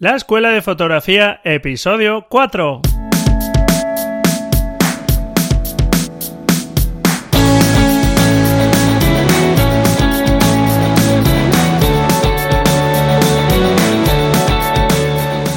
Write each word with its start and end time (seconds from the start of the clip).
La 0.00 0.14
Escuela 0.14 0.50
de 0.50 0.62
Fotografía, 0.62 1.40
episodio 1.42 2.26
4. 2.28 2.82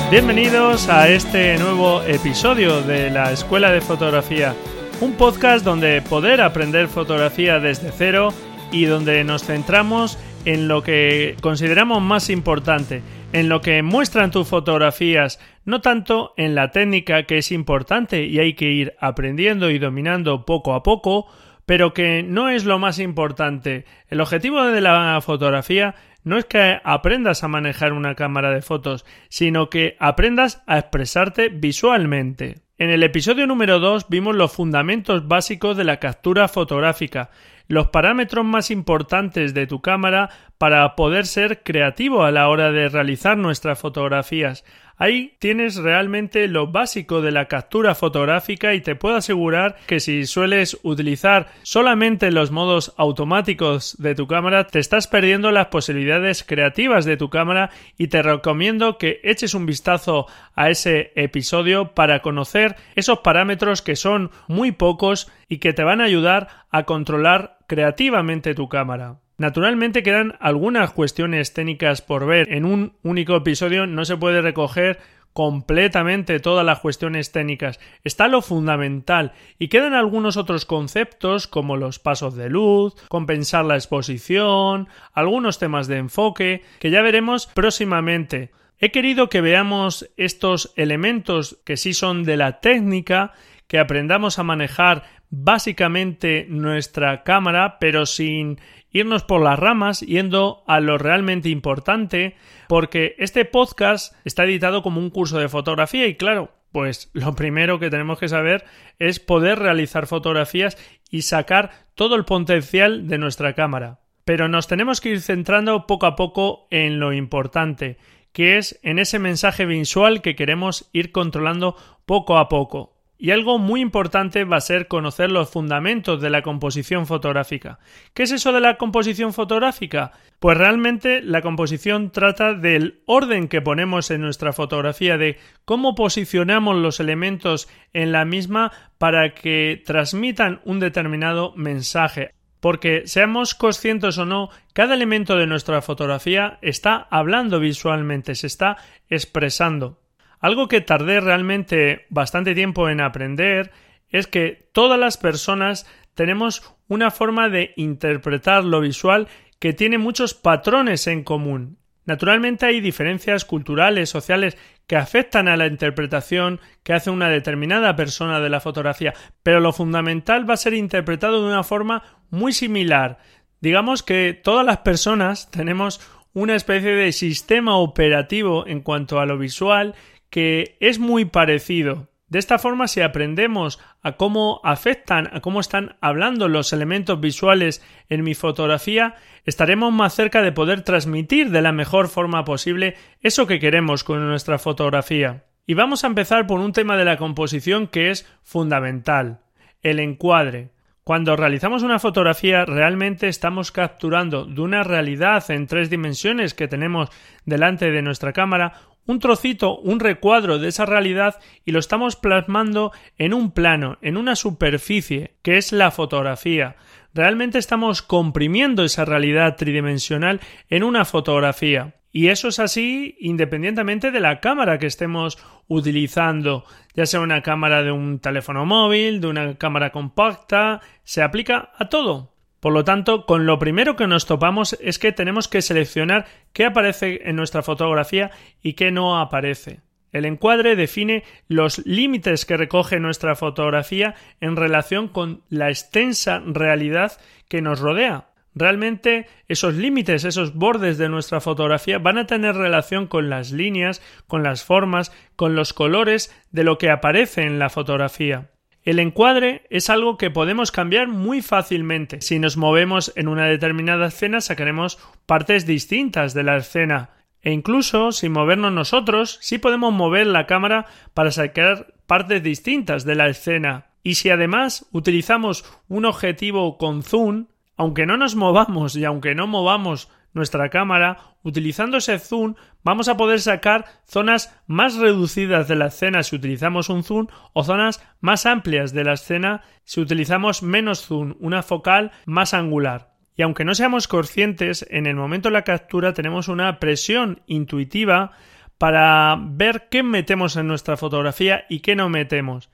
Bienvenidos 0.09 0.89
a 0.89 1.07
este 1.07 1.59
nuevo 1.59 2.01
episodio 2.01 2.81
de 2.81 3.11
la 3.11 3.31
Escuela 3.31 3.71
de 3.71 3.81
Fotografía, 3.81 4.55
un 5.01 5.13
podcast 5.13 5.63
donde 5.63 6.01
poder 6.01 6.41
aprender 6.41 6.87
fotografía 6.87 7.59
desde 7.59 7.91
cero 7.91 8.33
y 8.71 8.85
donde 8.85 9.23
nos 9.23 9.43
centramos 9.43 10.17
en 10.45 10.67
lo 10.67 10.81
que 10.81 11.35
consideramos 11.41 12.01
más 12.01 12.31
importante, 12.31 13.03
en 13.33 13.47
lo 13.47 13.61
que 13.61 13.81
muestran 13.81 14.31
tus 14.31 14.47
fotografías, 14.47 15.39
no 15.63 15.81
tanto 15.81 16.33
en 16.37 16.53
la 16.53 16.71
técnica 16.71 17.23
que 17.23 17.37
es 17.37 17.51
importante 17.51 18.25
y 18.25 18.39
hay 18.39 18.55
que 18.55 18.71
ir 18.71 18.93
aprendiendo 18.99 19.69
y 19.69 19.79
dominando 19.79 20.45
poco 20.45 20.73
a 20.73 20.83
poco, 20.83 21.27
pero 21.65 21.93
que 21.93 22.23
no 22.23 22.49
es 22.49 22.65
lo 22.65 22.77
más 22.79 22.99
importante. 22.99 23.85
El 24.09 24.19
objetivo 24.19 24.63
de 24.65 24.81
la 24.81 25.19
fotografía 25.21 25.95
no 26.23 26.37
es 26.37 26.45
que 26.45 26.79
aprendas 26.83 27.43
a 27.43 27.47
manejar 27.47 27.93
una 27.93 28.15
cámara 28.15 28.51
de 28.51 28.61
fotos, 28.61 29.05
sino 29.29 29.69
que 29.69 29.95
aprendas 29.99 30.61
a 30.67 30.77
expresarte 30.77 31.49
visualmente. 31.49 32.61
En 32.81 32.89
el 32.89 33.03
episodio 33.03 33.45
número 33.45 33.79
2 33.79 34.07
vimos 34.09 34.35
los 34.35 34.53
fundamentos 34.53 35.27
básicos 35.27 35.77
de 35.77 35.83
la 35.83 35.97
captura 35.97 36.47
fotográfica, 36.47 37.29
los 37.67 37.89
parámetros 37.89 38.43
más 38.43 38.71
importantes 38.71 39.53
de 39.53 39.67
tu 39.67 39.81
cámara 39.81 40.31
para 40.57 40.95
poder 40.95 41.27
ser 41.27 41.61
creativo 41.61 42.23
a 42.23 42.31
la 42.31 42.49
hora 42.49 42.71
de 42.71 42.89
realizar 42.89 43.37
nuestras 43.37 43.77
fotografías. 43.77 44.63
Ahí 45.01 45.35
tienes 45.39 45.77
realmente 45.77 46.47
lo 46.47 46.67
básico 46.67 47.23
de 47.23 47.31
la 47.31 47.47
captura 47.47 47.95
fotográfica 47.95 48.75
y 48.75 48.81
te 48.81 48.93
puedo 48.93 49.15
asegurar 49.15 49.77
que 49.87 49.99
si 49.99 50.27
sueles 50.27 50.77
utilizar 50.83 51.47
solamente 51.63 52.29
los 52.29 52.51
modos 52.51 52.93
automáticos 52.97 53.95
de 53.97 54.13
tu 54.13 54.27
cámara 54.27 54.67
te 54.67 54.77
estás 54.77 55.07
perdiendo 55.07 55.49
las 55.49 55.69
posibilidades 55.69 56.43
creativas 56.43 57.05
de 57.05 57.17
tu 57.17 57.31
cámara 57.31 57.71
y 57.97 58.09
te 58.09 58.21
recomiendo 58.21 58.99
que 58.99 59.19
eches 59.23 59.55
un 59.55 59.65
vistazo 59.65 60.27
a 60.53 60.69
ese 60.69 61.13
episodio 61.15 61.95
para 61.95 62.21
conocer 62.21 62.70
esos 62.95 63.19
parámetros 63.19 63.81
que 63.81 63.95
son 63.95 64.31
muy 64.47 64.71
pocos 64.71 65.31
y 65.47 65.57
que 65.57 65.73
te 65.73 65.83
van 65.83 66.01
a 66.01 66.05
ayudar 66.05 66.47
a 66.69 66.83
controlar 66.83 67.57
creativamente 67.67 68.55
tu 68.55 68.69
cámara. 68.69 69.19
Naturalmente 69.37 70.03
quedan 70.03 70.35
algunas 70.39 70.91
cuestiones 70.91 71.53
técnicas 71.53 72.01
por 72.01 72.27
ver. 72.27 72.53
En 72.53 72.63
un 72.65 72.93
único 73.01 73.35
episodio 73.35 73.87
no 73.87 74.05
se 74.05 74.15
puede 74.17 74.41
recoger 74.41 74.99
completamente 75.33 76.39
todas 76.39 76.65
las 76.65 76.79
cuestiones 76.79 77.31
técnicas. 77.31 77.79
Está 78.03 78.27
lo 78.27 78.41
fundamental 78.41 79.33
y 79.57 79.69
quedan 79.69 79.93
algunos 79.93 80.37
otros 80.37 80.65
conceptos 80.65 81.47
como 81.47 81.77
los 81.77 81.99
pasos 81.99 82.35
de 82.35 82.49
luz, 82.49 82.93
compensar 83.07 83.65
la 83.65 83.75
exposición, 83.75 84.89
algunos 85.13 85.57
temas 85.57 85.87
de 85.87 85.97
enfoque 85.97 86.63
que 86.79 86.91
ya 86.91 87.01
veremos 87.01 87.47
próximamente. 87.47 88.51
He 88.83 88.89
querido 88.89 89.29
que 89.29 89.41
veamos 89.41 90.11
estos 90.17 90.73
elementos 90.75 91.61
que 91.63 91.77
sí 91.77 91.93
son 91.93 92.23
de 92.23 92.35
la 92.35 92.61
técnica, 92.61 93.33
que 93.67 93.77
aprendamos 93.77 94.39
a 94.39 94.43
manejar 94.43 95.03
básicamente 95.29 96.47
nuestra 96.49 97.21
cámara, 97.21 97.77
pero 97.79 98.07
sin 98.07 98.59
irnos 98.89 99.23
por 99.23 99.43
las 99.43 99.59
ramas, 99.59 100.01
yendo 100.01 100.63
a 100.65 100.79
lo 100.79 100.97
realmente 100.97 101.49
importante, 101.49 102.35
porque 102.67 103.13
este 103.19 103.45
podcast 103.45 104.15
está 104.25 104.45
editado 104.45 104.81
como 104.81 104.99
un 104.99 105.11
curso 105.11 105.37
de 105.37 105.47
fotografía 105.47 106.07
y 106.07 106.15
claro, 106.15 106.51
pues 106.71 107.11
lo 107.13 107.35
primero 107.35 107.77
que 107.77 107.91
tenemos 107.91 108.17
que 108.17 108.29
saber 108.29 108.65
es 108.97 109.19
poder 109.19 109.59
realizar 109.59 110.07
fotografías 110.07 110.75
y 111.11 111.21
sacar 111.21 111.69
todo 111.93 112.15
el 112.15 112.25
potencial 112.25 113.07
de 113.07 113.19
nuestra 113.19 113.53
cámara. 113.53 113.99
Pero 114.25 114.47
nos 114.47 114.67
tenemos 114.67 115.01
que 115.01 115.09
ir 115.09 115.21
centrando 115.21 115.85
poco 115.85 116.07
a 116.07 116.15
poco 116.15 116.67
en 116.71 116.99
lo 116.99 117.13
importante, 117.13 117.97
que 118.33 118.57
es 118.57 118.79
en 118.83 118.99
ese 118.99 119.19
mensaje 119.19 119.65
visual 119.65 120.21
que 120.21 120.35
queremos 120.35 120.89
ir 120.93 121.11
controlando 121.11 121.75
poco 122.05 122.37
a 122.37 122.49
poco. 122.49 123.01
Y 123.23 123.29
algo 123.29 123.59
muy 123.59 123.81
importante 123.81 124.45
va 124.45 124.57
a 124.57 124.61
ser 124.61 124.87
conocer 124.87 125.31
los 125.31 125.51
fundamentos 125.51 126.19
de 126.21 126.31
la 126.31 126.41
composición 126.41 127.05
fotográfica. 127.05 127.77
¿Qué 128.15 128.23
es 128.23 128.31
eso 128.31 128.51
de 128.51 128.61
la 128.61 128.77
composición 128.77 129.31
fotográfica? 129.31 130.11
Pues 130.39 130.57
realmente 130.57 131.21
la 131.21 131.43
composición 131.43 132.09
trata 132.09 132.55
del 132.55 133.03
orden 133.05 133.47
que 133.47 133.61
ponemos 133.61 134.09
en 134.09 134.21
nuestra 134.21 134.53
fotografía, 134.53 135.19
de 135.19 135.37
cómo 135.65 135.93
posicionamos 135.93 136.77
los 136.77 136.99
elementos 136.99 137.69
en 137.93 138.11
la 138.11 138.25
misma 138.25 138.71
para 138.97 139.35
que 139.35 139.83
transmitan 139.85 140.59
un 140.65 140.79
determinado 140.79 141.53
mensaje. 141.55 142.31
Porque 142.61 143.03
seamos 143.05 143.55
conscientes 143.55 144.17
o 144.17 144.25
no, 144.25 144.49
cada 144.71 144.93
elemento 144.93 145.35
de 145.35 145.47
nuestra 145.47 145.81
fotografía 145.81 146.59
está 146.61 146.95
hablando 147.09 147.59
visualmente, 147.59 148.35
se 148.35 148.47
está 148.47 148.77
expresando. 149.09 149.99
Algo 150.39 150.67
que 150.67 150.79
tardé 150.79 151.19
realmente 151.19 152.05
bastante 152.09 152.55
tiempo 152.55 152.87
en 152.87 153.01
aprender 153.01 153.71
es 154.09 154.27
que 154.27 154.69
todas 154.71 154.99
las 154.99 155.17
personas 155.17 155.85
tenemos 156.15 156.75
una 156.87 157.11
forma 157.11 157.49
de 157.49 157.73
interpretar 157.77 158.63
lo 158.63 158.79
visual 158.79 159.27
que 159.59 159.73
tiene 159.73 159.97
muchos 159.97 160.33
patrones 160.33 161.07
en 161.07 161.23
común. 161.23 161.80
Naturalmente 162.05 162.65
hay 162.65 162.81
diferencias 162.81 163.45
culturales, 163.45 164.09
sociales, 164.09 164.57
que 164.87 164.95
afectan 164.95 165.47
a 165.47 165.55
la 165.55 165.67
interpretación 165.67 166.59
que 166.83 166.93
hace 166.93 167.09
una 167.09 167.29
determinada 167.29 167.95
persona 167.95 168.39
de 168.39 168.49
la 168.49 168.59
fotografía, 168.59 169.13
pero 169.43 169.59
lo 169.59 169.71
fundamental 169.71 170.49
va 170.49 170.55
a 170.55 170.57
ser 170.57 170.73
interpretado 170.73 171.41
de 171.41 171.47
una 171.47 171.63
forma 171.63 172.03
muy 172.29 172.53
similar. 172.53 173.19
Digamos 173.61 174.03
que 174.03 174.33
todas 174.33 174.65
las 174.65 174.79
personas 174.79 175.49
tenemos 175.51 176.01
una 176.33 176.55
especie 176.55 176.91
de 176.91 177.11
sistema 177.11 177.77
operativo 177.77 178.65
en 178.67 178.81
cuanto 178.81 179.19
a 179.19 179.25
lo 179.25 179.37
visual 179.37 179.95
que 180.29 180.77
es 180.79 180.99
muy 180.99 181.25
parecido. 181.25 182.10
De 182.31 182.39
esta 182.39 182.59
forma, 182.59 182.87
si 182.87 183.01
aprendemos 183.01 183.77
a 184.01 184.13
cómo 184.13 184.61
afectan, 184.63 185.29
a 185.33 185.41
cómo 185.41 185.59
están 185.59 185.97
hablando 185.99 186.47
los 186.47 186.71
elementos 186.71 187.19
visuales 187.19 187.85
en 188.07 188.23
mi 188.23 188.35
fotografía, 188.35 189.15
estaremos 189.43 189.91
más 189.91 190.15
cerca 190.15 190.41
de 190.41 190.53
poder 190.53 190.83
transmitir 190.83 191.51
de 191.51 191.61
la 191.61 191.73
mejor 191.73 192.07
forma 192.07 192.45
posible 192.45 192.95
eso 193.19 193.47
que 193.47 193.59
queremos 193.59 194.05
con 194.05 194.25
nuestra 194.25 194.59
fotografía. 194.59 195.43
Y 195.67 195.73
vamos 195.73 196.05
a 196.05 196.07
empezar 196.07 196.47
por 196.47 196.61
un 196.61 196.71
tema 196.71 196.95
de 196.95 197.03
la 197.03 197.17
composición 197.17 197.87
que 197.87 198.11
es 198.11 198.25
fundamental, 198.43 199.41
el 199.81 199.99
encuadre. 199.99 200.69
Cuando 201.03 201.35
realizamos 201.35 201.83
una 201.83 201.99
fotografía 201.99 202.63
realmente 202.63 203.27
estamos 203.27 203.73
capturando 203.73 204.45
de 204.45 204.61
una 204.61 204.83
realidad 204.83 205.43
en 205.51 205.67
tres 205.67 205.89
dimensiones 205.89 206.53
que 206.53 206.69
tenemos 206.69 207.09
delante 207.43 207.91
de 207.91 208.01
nuestra 208.01 208.31
cámara 208.31 208.71
un 209.05 209.19
trocito, 209.19 209.77
un 209.79 209.99
recuadro 209.99 210.59
de 210.59 210.69
esa 210.69 210.85
realidad 210.85 211.39
y 211.65 211.71
lo 211.71 211.79
estamos 211.79 212.15
plasmando 212.15 212.91
en 213.17 213.33
un 213.33 213.51
plano, 213.51 213.97
en 214.01 214.17
una 214.17 214.35
superficie, 214.35 215.35
que 215.41 215.57
es 215.57 215.71
la 215.71 215.91
fotografía. 215.91 216.75
Realmente 217.13 217.57
estamos 217.57 218.01
comprimiendo 218.01 218.83
esa 218.83 219.05
realidad 219.05 219.57
tridimensional 219.57 220.39
en 220.69 220.83
una 220.83 221.05
fotografía. 221.05 221.95
Y 222.13 222.27
eso 222.27 222.49
es 222.49 222.59
así 222.59 223.15
independientemente 223.19 224.11
de 224.11 224.19
la 224.19 224.39
cámara 224.41 224.79
que 224.79 224.87
estemos 224.87 225.37
utilizando, 225.67 226.65
ya 226.93 227.05
sea 227.05 227.21
una 227.21 227.41
cámara 227.41 227.83
de 227.83 227.91
un 227.91 228.19
teléfono 228.19 228.65
móvil, 228.65 229.21
de 229.21 229.27
una 229.27 229.55
cámara 229.57 229.91
compacta, 229.91 230.81
se 231.03 231.21
aplica 231.21 231.71
a 231.77 231.87
todo. 231.87 232.33
Por 232.61 232.73
lo 232.73 232.83
tanto, 232.83 233.25
con 233.25 233.47
lo 233.47 233.57
primero 233.57 233.95
que 233.95 234.05
nos 234.05 234.27
topamos 234.27 234.77
es 234.79 234.99
que 234.99 235.11
tenemos 235.11 235.47
que 235.47 235.63
seleccionar 235.63 236.27
qué 236.53 236.65
aparece 236.65 237.21
en 237.25 237.35
nuestra 237.35 237.63
fotografía 237.63 238.29
y 238.61 238.73
qué 238.73 238.91
no 238.91 239.19
aparece. 239.19 239.81
El 240.11 240.25
encuadre 240.25 240.75
define 240.75 241.23
los 241.47 241.83
límites 241.87 242.45
que 242.45 242.57
recoge 242.57 242.99
nuestra 242.99 243.35
fotografía 243.35 244.13
en 244.41 244.55
relación 244.55 245.07
con 245.07 245.41
la 245.49 245.69
extensa 245.69 246.43
realidad 246.45 247.19
que 247.49 247.63
nos 247.63 247.79
rodea. 247.79 248.27
Realmente 248.53 249.25
esos 249.47 249.73
límites, 249.73 250.23
esos 250.23 250.53
bordes 250.53 250.99
de 250.99 251.09
nuestra 251.09 251.41
fotografía 251.41 251.97
van 251.97 252.19
a 252.19 252.27
tener 252.27 252.55
relación 252.55 253.07
con 253.07 253.29
las 253.31 253.51
líneas, 253.51 254.03
con 254.27 254.43
las 254.43 254.63
formas, 254.63 255.11
con 255.35 255.55
los 255.55 255.73
colores 255.73 256.31
de 256.51 256.63
lo 256.63 256.77
que 256.77 256.91
aparece 256.91 257.41
en 257.41 257.57
la 257.57 257.69
fotografía. 257.69 258.50
El 258.83 258.97
encuadre 258.97 259.67
es 259.69 259.91
algo 259.91 260.17
que 260.17 260.31
podemos 260.31 260.71
cambiar 260.71 261.07
muy 261.07 261.43
fácilmente. 261.43 262.21
Si 262.21 262.39
nos 262.39 262.57
movemos 262.57 263.13
en 263.15 263.27
una 263.27 263.45
determinada 263.45 264.07
escena, 264.07 264.41
sacaremos 264.41 264.97
partes 265.27 265.67
distintas 265.67 266.33
de 266.33 266.43
la 266.43 266.57
escena. 266.57 267.11
E 267.43 267.51
incluso, 267.51 268.11
sin 268.11 268.31
movernos 268.31 268.71
nosotros, 268.71 269.37
sí 269.41 269.59
podemos 269.59 269.93
mover 269.93 270.25
la 270.27 270.47
cámara 270.47 270.87
para 271.13 271.31
sacar 271.31 271.93
partes 272.07 272.41
distintas 272.41 273.05
de 273.05 273.15
la 273.15 273.27
escena. 273.27 273.87
Y 274.03 274.15
si 274.15 274.31
además 274.31 274.87
utilizamos 274.91 275.63
un 275.87 276.05
objetivo 276.05 276.79
con 276.79 277.03
zoom, 277.03 277.47
aunque 277.77 278.07
no 278.07 278.17
nos 278.17 278.35
movamos 278.35 278.95
y 278.95 279.05
aunque 279.05 279.35
no 279.35 279.45
movamos 279.45 280.09
nuestra 280.33 280.69
cámara, 280.69 281.17
utilizando 281.43 281.97
ese 281.97 282.19
zoom 282.19 282.55
vamos 282.83 283.07
a 283.07 283.17
poder 283.17 283.41
sacar 283.41 283.85
zonas 284.05 284.55
más 284.67 284.95
reducidas 284.95 285.67
de 285.67 285.75
la 285.75 285.87
escena 285.87 286.23
si 286.23 286.35
utilizamos 286.35 286.89
un 286.89 287.03
zoom 287.03 287.27
o 287.53 287.63
zonas 287.63 288.03
más 288.19 288.45
amplias 288.45 288.93
de 288.93 289.03
la 289.03 289.13
escena 289.13 289.61
si 289.83 290.01
utilizamos 290.01 290.63
menos 290.63 291.05
zoom, 291.05 291.35
una 291.39 291.63
focal 291.63 292.11
más 292.25 292.53
angular. 292.53 293.11
Y 293.35 293.43
aunque 293.43 293.65
no 293.65 293.73
seamos 293.75 294.07
conscientes, 294.07 294.85
en 294.89 295.07
el 295.07 295.15
momento 295.15 295.49
de 295.49 295.53
la 295.53 295.63
captura 295.63 296.13
tenemos 296.13 296.47
una 296.47 296.79
presión 296.79 297.41
intuitiva 297.47 298.31
para 298.77 299.37
ver 299.39 299.87
qué 299.89 300.03
metemos 300.03 300.55
en 300.55 300.67
nuestra 300.67 300.97
fotografía 300.97 301.65
y 301.69 301.79
qué 301.79 301.95
no 301.95 302.09
metemos. 302.09 302.69